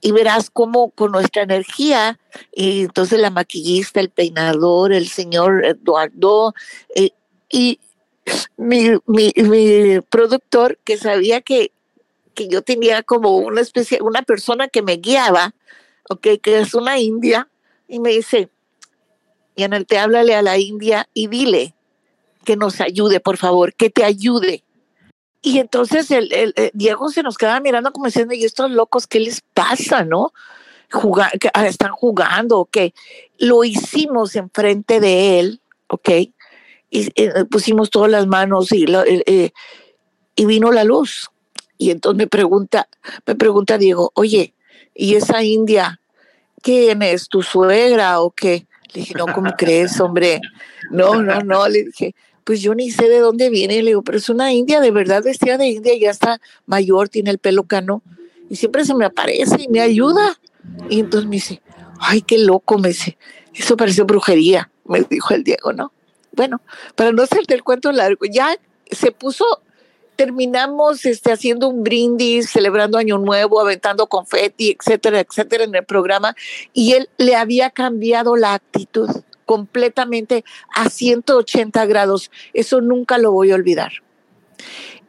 y 0.00 0.12
verás 0.12 0.50
cómo 0.50 0.90
con 0.90 1.12
nuestra 1.12 1.42
energía, 1.42 2.18
y 2.52 2.82
entonces 2.82 3.18
la 3.20 3.30
maquillista, 3.30 4.00
el 4.00 4.10
peinador, 4.10 4.92
el 4.92 5.08
señor 5.08 5.64
Eduardo, 5.64 6.54
eh, 6.94 7.10
y 7.48 7.80
mi, 8.56 8.90
mi, 9.06 9.32
mi 9.36 10.00
productor 10.00 10.78
que 10.84 10.96
sabía 10.96 11.40
que 11.40 11.72
que 12.34 12.48
yo 12.48 12.62
tenía 12.62 13.02
como 13.02 13.36
una 13.36 13.60
especie, 13.60 14.00
una 14.00 14.22
persona 14.22 14.68
que 14.68 14.82
me 14.82 14.96
guiaba, 14.96 15.54
ok, 16.08 16.26
que 16.42 16.60
es 16.60 16.74
una 16.74 16.98
india, 16.98 17.48
y 17.88 18.00
me 18.00 18.10
dice, 18.10 18.48
y 19.56 19.64
en 19.64 19.72
el 19.72 19.86
te 19.86 19.98
háblale 19.98 20.34
a 20.34 20.42
la 20.42 20.56
india 20.56 21.08
y 21.12 21.26
dile 21.26 21.74
que 22.44 22.56
nos 22.56 22.80
ayude, 22.80 23.20
por 23.20 23.36
favor, 23.36 23.74
que 23.74 23.90
te 23.90 24.04
ayude. 24.04 24.64
Y 25.42 25.58
entonces 25.58 26.10
el, 26.10 26.32
el, 26.32 26.54
Diego 26.74 27.08
se 27.10 27.22
nos 27.22 27.38
quedaba 27.38 27.60
mirando 27.60 27.92
como 27.92 28.06
diciendo, 28.06 28.34
¿y 28.34 28.44
estos 28.44 28.70
locos 28.70 29.06
qué 29.06 29.20
les 29.20 29.40
pasa, 29.54 30.04
no? 30.04 30.32
Jugar, 30.92 31.38
que, 31.38 31.50
ah, 31.54 31.66
están 31.66 31.92
jugando, 31.92 32.58
ok. 32.58 32.76
Lo 33.38 33.64
hicimos 33.64 34.36
enfrente 34.36 35.00
de 35.00 35.40
él, 35.40 35.60
ok. 35.88 36.08
Y 36.90 37.12
eh, 37.14 37.44
pusimos 37.50 37.88
todas 37.90 38.10
las 38.10 38.26
manos 38.26 38.72
y, 38.72 38.84
eh, 38.88 39.52
y 40.34 40.44
vino 40.44 40.72
la 40.72 40.84
luz. 40.84 41.30
Y 41.78 41.90
entonces 41.90 42.18
me 42.18 42.26
pregunta, 42.26 42.88
me 43.26 43.34
pregunta 43.34 43.78
Diego, 43.78 44.12
oye, 44.14 44.54
¿y 44.94 45.14
esa 45.14 45.42
india 45.42 46.00
quién 46.60 47.02
es? 47.02 47.28
¿Tu 47.28 47.42
suegra 47.42 48.20
o 48.20 48.30
qué? 48.30 48.66
Le 48.92 49.00
dije, 49.00 49.14
no, 49.16 49.26
¿cómo 49.26 49.52
crees, 49.56 50.00
hombre? 50.00 50.40
No, 50.90 51.22
no, 51.22 51.40
no, 51.40 51.68
le 51.68 51.84
dije, 51.84 52.14
pues 52.50 52.62
yo 52.62 52.74
ni 52.74 52.90
sé 52.90 53.08
de 53.08 53.20
dónde 53.20 53.48
viene. 53.48 53.80
Le 53.80 53.90
digo, 53.90 54.02
pero 54.02 54.18
es 54.18 54.28
una 54.28 54.52
india, 54.52 54.80
de 54.80 54.90
verdad 54.90 55.22
vestida 55.22 55.56
de 55.56 55.68
india, 55.68 55.92
ya 55.96 56.10
está 56.10 56.40
mayor, 56.66 57.08
tiene 57.08 57.30
el 57.30 57.38
pelo 57.38 57.62
cano. 57.62 58.02
Y 58.48 58.56
siempre 58.56 58.84
se 58.84 58.92
me 58.92 59.04
aparece 59.04 59.54
y 59.62 59.68
me 59.68 59.80
ayuda. 59.80 60.40
Y 60.88 60.98
entonces 60.98 61.28
me 61.28 61.36
dice, 61.36 61.62
ay, 62.00 62.22
qué 62.22 62.38
loco, 62.38 62.76
me 62.76 62.88
dice, 62.88 63.16
eso 63.54 63.76
parece 63.76 64.02
brujería, 64.02 64.68
me 64.84 65.00
dijo 65.02 65.32
el 65.32 65.44
Diego, 65.44 65.72
¿no? 65.72 65.92
Bueno, 66.32 66.60
para 66.96 67.12
no 67.12 67.22
hacerte 67.22 67.54
el 67.54 67.62
cuento 67.62 67.92
largo, 67.92 68.26
ya 68.28 68.56
se 68.90 69.12
puso 69.12 69.44
terminamos 70.16 71.06
este, 71.06 71.30
haciendo 71.30 71.68
un 71.68 71.84
brindis, 71.84 72.50
celebrando 72.50 72.98
Año 72.98 73.16
Nuevo, 73.18 73.60
aventando 73.60 74.08
confeti, 74.08 74.76
etcétera, 74.76 75.20
etcétera, 75.20 75.62
en 75.62 75.74
el 75.76 75.84
programa, 75.84 76.34
y 76.72 76.94
él 76.94 77.08
le 77.16 77.36
había 77.36 77.70
cambiado 77.70 78.34
la 78.34 78.54
actitud 78.54 79.08
completamente 79.50 80.44
a 80.76 80.88
180 80.88 81.84
grados. 81.86 82.30
Eso 82.54 82.80
nunca 82.80 83.18
lo 83.18 83.32
voy 83.32 83.50
a 83.50 83.56
olvidar. 83.56 83.90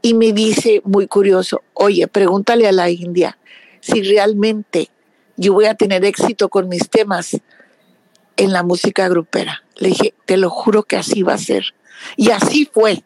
Y 0.02 0.16
me 0.16 0.34
dice, 0.34 0.82
muy 0.84 1.06
curioso, 1.06 1.62
oye, 1.76 2.08
pregúntale 2.08 2.68
a 2.68 2.72
la 2.72 2.90
India 2.90 3.38
si 3.82 4.02
realmente 4.02 4.90
yo 5.38 5.54
voy 5.54 5.66
a 5.66 5.76
tener 5.76 6.04
éxito 6.06 6.50
con 6.50 6.70
mis 6.70 6.90
temas 6.90 7.40
en 8.36 8.52
la 8.52 8.64
música 8.64 9.08
grupera. 9.10 9.64
Le 9.76 9.90
dije, 9.90 10.16
te 10.26 10.38
lo 10.38 10.50
juro 10.50 10.82
que 10.82 10.98
así 10.98 11.22
va 11.22 11.34
a 11.34 11.38
ser. 11.38 11.76
Y 12.18 12.32
así 12.32 12.68
fue. 12.74 13.04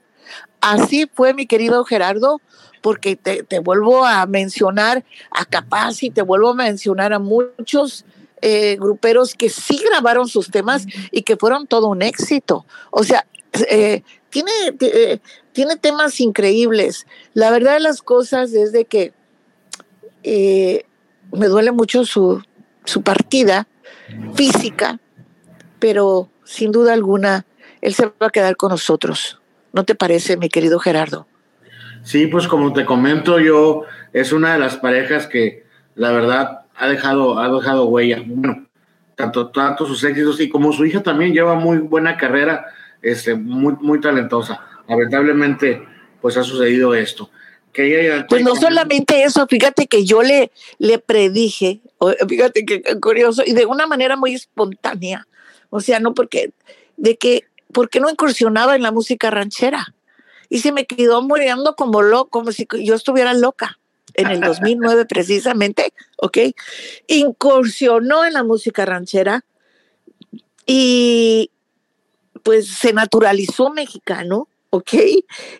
Así 0.62 1.06
fue, 1.14 1.34
mi 1.34 1.48
querido 1.48 1.84
Gerardo, 1.84 2.40
porque 2.80 3.18
te, 3.18 3.60
vuelvo 3.60 4.06
a 4.06 4.26
mencionar 4.26 5.04
a 5.32 5.44
Capaz 5.44 6.02
y 6.02 6.12
te 6.12 6.22
vuelvo 6.22 6.52
a 6.52 6.56
mencionar 6.56 7.12
a 7.12 7.20
muchos 7.20 8.06
eh, 8.42 8.76
gruperos 8.80 9.34
que 9.34 9.50
sí 9.50 9.80
grabaron 9.90 10.28
sus 10.28 10.52
temas 10.52 10.86
y 11.12 11.24
que 11.24 11.38
fueron 11.38 11.68
todo 11.68 11.88
un 11.88 12.02
éxito. 12.02 12.66
O 12.92 13.04
sea, 13.04 13.26
eh, 13.70 14.04
tiene, 14.30 14.52
eh, 14.80 15.20
tiene 15.52 15.78
temas 15.78 16.20
increíbles. 16.20 17.08
La 17.34 17.50
verdad 17.52 17.74
de 17.74 17.80
las 17.80 18.02
cosas 18.02 18.54
es 18.54 18.72
de 18.72 18.86
que 18.86 19.14
me 21.32 21.48
duele 21.48 21.72
mucho 21.72 22.04
su, 22.04 22.42
su 22.84 23.02
partida 23.04 23.68
física, 24.34 25.00
pero 25.80 26.30
sin 26.44 26.72
duda 26.72 26.94
alguna, 26.94 27.46
él 27.82 27.94
se 27.94 28.06
va 28.06 28.28
a 28.28 28.30
quedar 28.30 28.56
con 28.56 28.72
nosotros. 28.72 29.40
¿No 29.74 29.84
te 29.84 29.96
parece, 29.96 30.38
mi 30.38 30.50
querido 30.50 30.80
Gerardo? 30.80 31.28
Sí, 32.04 32.28
pues 32.28 32.48
como 32.48 32.72
te 32.74 32.86
comento, 32.86 33.40
yo 33.40 33.84
es 34.14 34.32
una 34.32 34.54
de 34.54 34.60
las 34.60 34.78
parejas 34.78 35.28
que 35.28 35.66
la 35.96 36.12
verdad 36.12 36.65
ha 36.78 36.88
dejado, 36.88 37.40
ha 37.40 37.50
dejado 37.50 37.86
huella. 37.86 38.24
Bueno, 38.26 38.66
tanto, 39.16 39.50
tanto 39.50 39.86
sus 39.86 40.04
éxitos 40.04 40.40
y 40.40 40.50
como 40.50 40.74
su 40.74 40.86
hija 40.86 41.02
también 41.02 41.34
lleva 41.34 41.56
muy 41.56 41.78
buena 41.78 42.18
carrera, 42.18 42.66
este, 43.02 43.36
muy, 43.36 43.76
muy 43.80 44.02
talentosa. 44.02 44.60
Lamentablemente, 44.88 45.86
pues 46.22 46.38
ha 46.38 46.44
sucedido 46.44 46.94
esto. 46.94 47.30
Que 47.72 48.24
pues 48.30 48.42
no 48.42 48.56
solamente 48.56 49.24
eso, 49.24 49.46
fíjate 49.48 49.88
que 49.88 50.06
yo 50.06 50.24
le, 50.24 50.50
le 50.78 50.98
predije, 50.98 51.82
fíjate 52.26 52.66
que 52.66 52.82
curioso, 53.02 53.44
y 53.46 53.52
de 53.52 53.66
una 53.66 53.86
manera 53.86 54.16
muy 54.16 54.34
espontánea, 54.34 55.28
o 55.70 55.82
sea, 55.82 56.00
no 56.00 56.14
porque, 56.14 56.52
de 56.96 57.18
que 57.18 57.44
¿por 57.74 57.90
qué 57.90 58.00
no 58.00 58.10
incursionaba 58.10 58.78
en 58.78 58.82
la 58.82 58.94
música 58.94 59.30
ranchera? 59.30 59.94
Y 60.48 60.60
se 60.60 60.72
me 60.72 60.86
quedó 60.86 61.22
muriendo 61.22 61.76
como 61.76 62.02
loco, 62.02 62.30
como 62.30 62.54
si 62.54 62.66
yo 62.80 62.96
estuviera 62.96 63.34
loca. 63.34 63.78
En 64.18 64.28
el 64.28 64.42
2009 64.42 65.06
precisamente, 65.06 65.94
¿ok? 66.18 66.38
Incursionó 67.08 68.26
en 68.26 68.34
la 68.34 68.44
música 68.44 68.86
ranchera 68.86 69.44
y 70.66 71.52
pues 72.44 72.68
se 72.68 72.94
naturalizó 72.94 73.72
mexicano, 73.72 74.48
¿ok? 74.70 74.94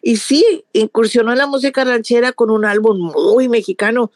Y 0.02 0.18
sí, 0.18 0.64
incursionó 0.74 1.32
en 1.32 1.40
la 1.40 1.48
música 1.48 1.84
ranchera 1.84 2.32
con 2.32 2.50
un 2.50 2.64
álbum 2.66 3.12
muy 3.14 3.50
mexicano, 3.50 4.12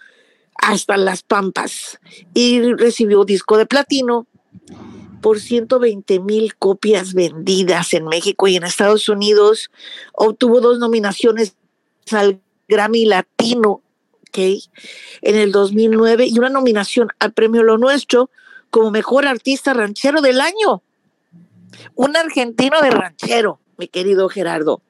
hasta 0.55 0.98
las 0.98 1.24
pampas, 1.24 2.00
y 2.34 2.62
recibió 2.74 3.24
disco 3.24 3.58
de 3.58 3.65
platino 3.65 4.27
por 5.22 5.39
120 5.39 6.19
mil 6.19 6.55
copias 6.55 7.13
vendidas 7.13 7.93
en 7.93 8.05
México 8.05 8.48
y 8.48 8.55
en 8.55 8.63
Estados 8.63 9.10
Unidos. 9.10 9.72
Obtuvo 10.13 10.62
dos 10.62 10.79
nominaciones 10.79 11.55
al 12.12 12.39
Grammy 12.67 13.05
Latino 13.05 13.81
en 14.33 15.36
el 15.36 15.51
2009 15.51 16.27
y 16.27 16.38
una 16.38 16.50
nominación 16.50 17.09
al 17.19 17.33
Premio 17.33 17.63
Lo 17.63 17.77
Nuestro 17.77 18.29
como 18.69 18.91
Mejor 18.91 19.25
Artista 19.25 19.74
Ranchero 19.74 20.21
del 20.21 20.41
Año. 20.41 20.83
Un 21.95 22.15
argentino 22.15 22.81
de 22.81 22.91
ranchero, 22.91 23.59
mi 23.77 23.88
querido 23.88 24.29
Gerardo. 24.29 24.81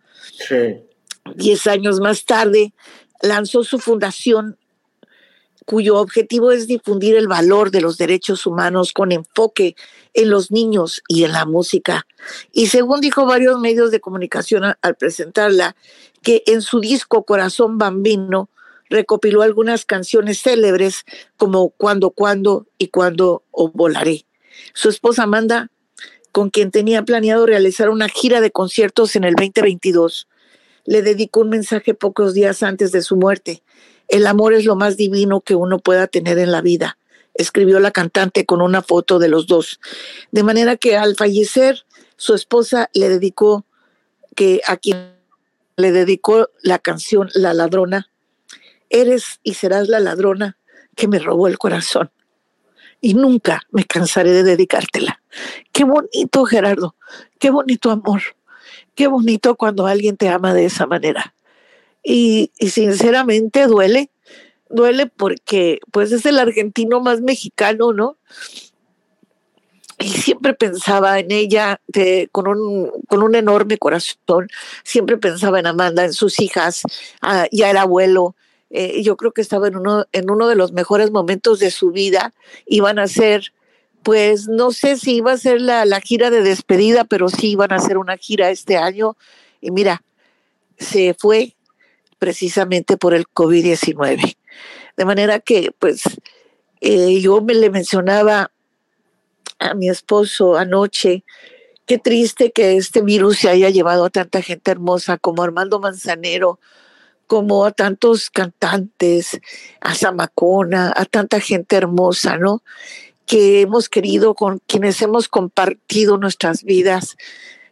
Sí. 0.47 0.83
Diez 1.35 1.67
años 1.67 1.99
más 1.99 2.25
tarde 2.25 2.73
lanzó 3.21 3.63
su 3.63 3.79
fundación 3.79 4.57
cuyo 5.65 5.97
objetivo 5.97 6.51
es 6.51 6.65
difundir 6.65 7.15
el 7.15 7.27
valor 7.27 7.69
de 7.69 7.81
los 7.81 7.99
derechos 7.99 8.47
humanos 8.47 8.91
con 8.91 9.11
enfoque 9.11 9.75
en 10.15 10.31
los 10.31 10.49
niños 10.49 11.03
y 11.07 11.25
en 11.25 11.33
la 11.33 11.45
música. 11.45 12.07
Y 12.51 12.67
según 12.67 13.01
dijo 13.01 13.27
varios 13.27 13.59
medios 13.59 13.91
de 13.91 13.99
comunicación 13.99 14.63
al 14.81 14.95
presentarla, 14.95 15.75
que 16.23 16.41
en 16.47 16.63
su 16.63 16.79
disco 16.79 17.23
Corazón 17.23 17.77
Bambino 17.77 18.49
recopiló 18.89 19.41
algunas 19.41 19.85
canciones 19.85 20.41
célebres 20.41 21.05
como 21.37 21.69
Cuando, 21.69 22.11
Cuando 22.11 22.67
y 22.77 22.87
Cuando 22.87 23.43
o 23.51 23.69
Volaré. 23.69 24.25
Su 24.73 24.89
esposa 24.89 25.23
Amanda, 25.23 25.69
con 26.31 26.49
quien 26.49 26.71
tenía 26.71 27.03
planeado 27.03 27.45
realizar 27.45 27.89
una 27.89 28.09
gira 28.09 28.41
de 28.41 28.51
conciertos 28.51 29.15
en 29.15 29.23
el 29.23 29.35
2022, 29.35 30.27
le 30.85 31.01
dedicó 31.01 31.41
un 31.41 31.49
mensaje 31.49 31.93
pocos 31.93 32.33
días 32.33 32.63
antes 32.63 32.91
de 32.91 33.01
su 33.01 33.15
muerte. 33.15 33.63
El 34.07 34.25
amor 34.25 34.53
es 34.53 34.65
lo 34.65 34.75
más 34.75 34.97
divino 34.97 35.41
que 35.41 35.55
uno 35.55 35.79
pueda 35.79 36.07
tener 36.07 36.39
en 36.39 36.51
la 36.51 36.61
vida, 36.61 36.97
escribió 37.35 37.79
la 37.79 37.91
cantante 37.91 38.45
con 38.45 38.61
una 38.61 38.81
foto 38.81 39.19
de 39.19 39.29
los 39.29 39.45
dos. 39.45 39.79
De 40.31 40.43
manera 40.43 40.77
que 40.77 40.97
al 40.97 41.15
fallecer, 41.15 41.85
su 42.17 42.33
esposa 42.33 42.89
le 42.93 43.07
dedicó 43.07 43.65
que 44.35 44.61
a 44.67 44.77
quien 44.77 45.13
le 45.77 45.91
dedicó 45.91 46.49
la 46.61 46.79
canción 46.79 47.29
La 47.33 47.53
ladrona, 47.53 48.08
eres 48.89 49.39
y 49.43 49.53
serás 49.55 49.87
la 49.87 49.99
ladrona 49.99 50.57
que 50.95 51.07
me 51.07 51.19
robó 51.19 51.47
el 51.47 51.57
corazón. 51.57 52.11
Y 53.01 53.13
nunca 53.13 53.61
me 53.71 53.85
cansaré 53.85 54.31
de 54.31 54.43
dedicártela. 54.43 55.21
Qué 55.71 55.85
bonito, 55.85 56.43
Gerardo. 56.45 56.95
Qué 57.39 57.49
bonito 57.49 57.91
amor. 57.91 58.21
Qué 58.95 59.07
bonito 59.07 59.55
cuando 59.55 59.87
alguien 59.87 60.17
te 60.17 60.27
ama 60.27 60.53
de 60.53 60.65
esa 60.65 60.85
manera. 60.85 61.33
Y, 62.03 62.51
sinceramente 62.59 63.67
duele, 63.67 64.09
duele 64.69 65.07
porque 65.07 65.79
pues 65.91 66.11
es 66.11 66.25
el 66.25 66.39
argentino 66.39 66.99
más 66.99 67.21
mexicano, 67.21 67.93
¿no? 67.93 68.17
y 70.01 70.07
siempre 70.07 70.53
pensaba 70.53 71.19
en 71.19 71.31
ella 71.31 71.81
con, 72.31 72.47
un, 72.47 72.89
con 73.07 73.21
un 73.21 73.35
enorme 73.35 73.77
corazón, 73.77 74.47
siempre 74.83 75.17
pensaba 75.17 75.59
en 75.59 75.67
Amanda, 75.67 76.05
en 76.05 76.13
sus 76.13 76.39
hijas, 76.39 76.83
ah, 77.21 77.47
ya 77.51 77.69
era 77.69 77.81
abuelo, 77.81 78.35
eh, 78.69 79.01
yo 79.03 79.17
creo 79.17 79.31
que 79.31 79.41
estaba 79.41 79.67
en 79.67 79.75
uno, 79.75 80.05
en 80.11 80.29
uno 80.29 80.47
de 80.47 80.55
los 80.55 80.71
mejores 80.71 81.11
momentos 81.11 81.59
de 81.59 81.71
su 81.71 81.91
vida, 81.91 82.33
iban 82.65 82.99
a 82.99 83.07
ser, 83.07 83.53
pues 84.03 84.47
no 84.47 84.71
sé 84.71 84.97
si 84.97 85.15
iba 85.15 85.33
a 85.33 85.37
ser 85.37 85.61
la, 85.61 85.85
la 85.85 86.01
gira 86.01 86.29
de 86.29 86.41
despedida, 86.41 87.03
pero 87.03 87.29
sí 87.29 87.51
iban 87.51 87.71
a 87.71 87.77
hacer 87.77 87.97
una 87.97 88.17
gira 88.17 88.49
este 88.49 88.77
año, 88.77 89.17
y 89.61 89.71
mira, 89.71 90.03
se 90.77 91.15
fue 91.17 91.55
precisamente 92.19 92.97
por 92.97 93.13
el 93.13 93.25
COVID-19. 93.27 94.37
De 94.97 95.05
manera 95.05 95.39
que, 95.39 95.71
pues, 95.77 96.03
eh, 96.81 97.19
yo 97.21 97.41
me 97.41 97.53
le 97.53 97.69
mencionaba 97.69 98.51
a 99.59 99.73
mi 99.73 99.89
esposo 99.89 100.57
anoche, 100.57 101.23
qué 101.85 101.97
triste 101.97 102.51
que 102.51 102.77
este 102.77 103.01
virus 103.01 103.39
se 103.39 103.49
haya 103.49 103.69
llevado 103.69 104.05
a 104.05 104.09
tanta 104.09 104.41
gente 104.41 104.71
hermosa 104.71 105.17
como 105.17 105.43
Armando 105.43 105.79
Manzanero, 105.79 106.59
como 107.29 107.63
a 107.63 107.71
tantos 107.71 108.31
cantantes, 108.31 109.39
a 109.81 109.93
Zamacona, 109.93 110.91
a 110.95 111.05
tanta 111.05 111.39
gente 111.39 111.75
hermosa, 111.75 112.37
¿no? 112.37 112.63
Que 113.27 113.61
hemos 113.61 113.87
querido, 113.87 114.33
con 114.33 114.57
quienes 114.65 114.99
hemos 115.03 115.27
compartido 115.27 116.17
nuestras 116.17 116.63
vidas. 116.63 117.17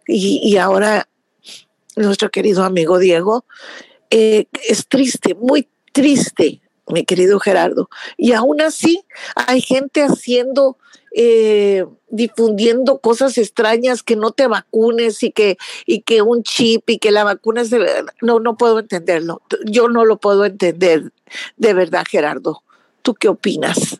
Y, 0.05 0.55
ahora 0.57 1.09
nuestro 1.95 2.29
querido 2.29 2.63
amigo 2.63 2.99
Diego, 2.99 3.45
eh, 4.11 4.45
es 4.69 4.87
triste, 4.87 5.33
muy 5.33 5.67
triste, 5.91 6.61
mi 6.85 7.03
querido 7.03 7.39
Gerardo. 7.39 7.89
Y 8.15 8.33
aún 8.33 8.61
así 8.61 9.05
hay 9.35 9.61
gente 9.61 10.03
haciendo 10.03 10.77
eh, 11.19 11.83
difundiendo 12.09 12.99
cosas 12.99 13.39
extrañas, 13.39 14.03
que 14.03 14.15
no 14.15 14.29
te 14.29 14.45
vacunes 14.45 15.23
y 15.23 15.31
que, 15.31 15.57
y 15.87 16.01
que 16.01 16.21
un 16.21 16.43
chip 16.43 16.87
y 16.91 16.99
que 16.99 17.09
la 17.09 17.23
vacuna 17.23 17.61
es 17.61 17.71
de, 17.71 17.83
no, 18.21 18.39
no 18.39 18.55
puedo 18.55 18.77
entenderlo. 18.77 19.41
Yo 19.65 19.89
no 19.89 20.05
lo 20.05 20.17
puedo 20.17 20.45
entender 20.45 21.11
de 21.55 21.73
verdad, 21.73 22.05
Gerardo. 22.07 22.61
¿Tú 23.01 23.15
qué 23.15 23.29
opinas? 23.29 23.99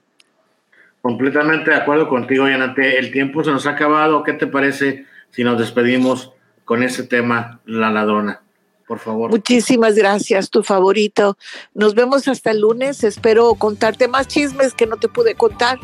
Completamente 1.02 1.72
de 1.72 1.78
acuerdo 1.78 2.08
contigo, 2.08 2.48
Yanate. 2.48 3.00
El 3.00 3.12
tiempo 3.12 3.44
se 3.44 3.50
nos 3.50 3.66
ha 3.66 3.72
acabado. 3.72 4.24
¿Qué 4.24 4.34
te 4.34 4.46
parece 4.46 5.08
si 5.32 5.44
nos 5.44 5.58
despedimos 5.58 6.34
con 6.66 6.84
ese 6.84 7.02
tema, 7.02 7.62
la 7.66 7.90
ladrona? 7.90 8.44
Por 8.88 9.00
favor. 9.00 9.32
Muchísimas 9.32 9.96
gracias, 9.96 10.52
tu 10.52 10.62
favorito. 10.62 11.36
Nos 11.74 11.96
vemos 11.96 12.28
hasta 12.28 12.52
el 12.52 12.62
lunes. 12.62 13.04
Espero 13.04 13.56
contarte 13.56 14.08
más 14.08 14.28
chismes 14.28 14.76
que 14.76 14.86
no 14.86 14.98
te 14.98 15.08
pude 15.08 15.34
contar 15.34 15.80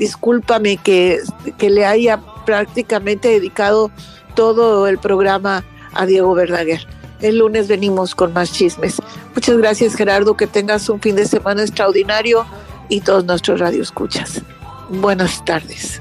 discúlpame 0.00 0.78
que, 0.78 1.20
que 1.58 1.68
le 1.68 1.84
haya 1.84 2.18
prácticamente 2.46 3.28
dedicado 3.28 3.92
todo 4.34 4.88
el 4.88 4.98
programa 4.98 5.62
a 5.92 6.06
Diego 6.06 6.34
Verdaguer. 6.34 6.84
El 7.20 7.38
lunes 7.38 7.68
venimos 7.68 8.14
con 8.14 8.32
más 8.32 8.50
chismes. 8.50 8.96
Muchas 9.34 9.58
gracias 9.58 9.94
Gerardo, 9.94 10.36
que 10.38 10.46
tengas 10.46 10.88
un 10.88 11.00
fin 11.00 11.16
de 11.16 11.26
semana 11.26 11.60
extraordinario 11.60 12.46
y 12.88 13.02
todos 13.02 13.26
nuestros 13.26 13.60
radioescuchas. 13.60 14.40
Buenas 14.88 15.44
tardes. 15.44 16.00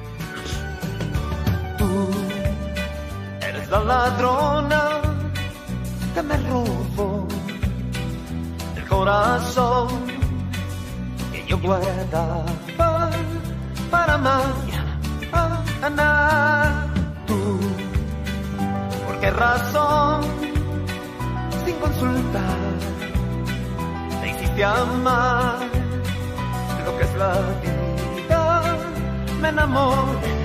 Tú 1.77 2.07
eres 3.41 3.69
la 3.69 3.83
ladrona 3.83 5.01
que 6.15 6.23
me 6.23 6.37
robó 6.37 7.27
el 8.77 8.87
corazón 8.87 9.89
que 11.33 11.45
yo 11.45 11.59
guardaba 11.59 12.45
para 14.09 14.17
mañana. 14.17 14.91
Tú, 17.27 17.59
¿por 19.05 19.19
qué 19.19 19.29
razón? 19.31 20.21
Sin 21.65 21.75
consultar, 21.75 22.57
me 24.21 24.29
hiciste 24.31 24.63
amar 24.63 25.59
lo 26.85 26.97
que 26.97 27.03
es 27.03 27.15
la 27.15 27.33
vida. 27.61 28.63
Me 29.41 29.49
enamoré 29.49 30.35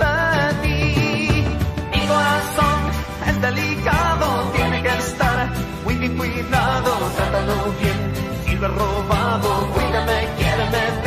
de 0.00 0.54
ti. 0.62 1.44
Mi 1.92 2.00
corazón 2.06 2.80
es 3.28 3.40
delicado, 3.40 4.26
tiene 4.56 4.82
que 4.82 4.94
estar 4.98 5.48
muy 5.84 5.94
bien 5.96 6.16
cuidado. 6.18 6.90
Trátalo 7.16 7.56
bien, 7.80 7.98
si 8.44 8.56
lo 8.56 8.66
he 8.66 8.70
robado, 8.70 9.50
cuídame, 9.74 10.28
quiéreme, 10.38 11.01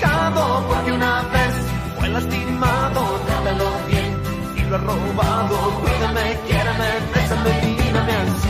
porque 0.00 0.92
una 0.92 1.22
vez 1.22 1.54
fue 1.98 2.08
lastimado, 2.08 3.20
trátalo 3.26 3.70
bien, 3.88 4.16
si 4.54 4.62
lo 4.64 4.76
he 4.76 4.78
robado, 4.78 5.56
cuídame, 5.80 6.38
quiérame, 6.46 6.88
bésame, 7.14 7.76
mírame 7.82 8.12
así. 8.12 8.48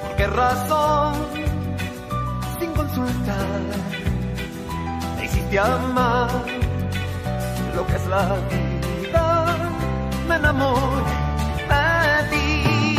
¿Por 0.00 0.16
qué 0.16 0.26
razón, 0.28 1.14
sin 2.58 2.72
consultar, 2.72 3.60
me 5.16 5.24
hiciste 5.24 5.58
amar 5.58 6.30
lo 7.76 7.86
que 7.86 7.96
es 7.96 8.06
la 8.06 8.34
vida? 8.50 8.71
Me 10.28 10.36
enamoré 10.36 11.02
de 11.70 12.30
ti. 12.30 12.98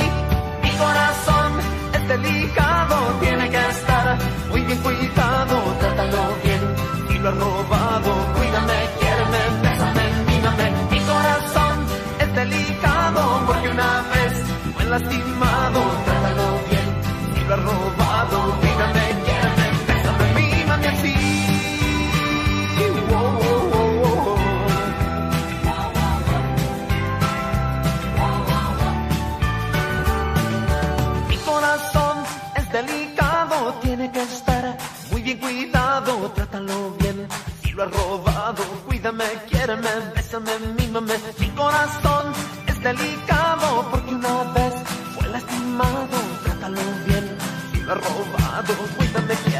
Mi 0.63 0.71
corazón 0.71 1.51
es 1.93 2.07
delicado, 2.07 2.95
tiene 3.21 3.49
que 3.49 3.69
estar 3.69 4.17
muy 4.49 4.61
bien 4.61 4.79
cuidado, 4.79 5.55
trátalo 5.79 6.23
bien. 6.43 6.61
Si 7.07 7.17
lo 7.19 7.29
he 7.29 7.31
robado, 7.31 8.11
cuídame, 8.35 8.77
quiéreme, 8.99 9.41
bésame, 9.63 10.05
mímame. 10.29 10.67
Mi 10.91 10.99
corazón 11.11 11.75
es 12.19 12.35
delicado, 12.35 13.43
porque 13.47 13.69
una 13.69 14.01
vez 14.13 14.33
fue 14.75 14.85
lastimado, 14.85 15.32
robado, 37.91 38.63
cuídame, 38.85 39.25
quiéreme, 39.49 39.89
bésame, 40.15 40.51
mímame. 40.77 41.13
Mi 41.39 41.49
corazón 41.49 42.33
es 42.67 42.81
delicado 42.81 43.87
porque 43.91 44.15
una 44.15 44.43
vez 44.53 44.73
fue 45.15 45.27
lastimado. 45.29 46.17
Trátalo 46.43 46.81
bien. 47.05 47.37
Si 47.71 47.79
lo 47.79 47.93
has 47.93 47.99
robado, 47.99 48.73
cuídame. 48.97 49.52